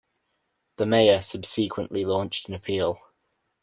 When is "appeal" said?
2.55-2.99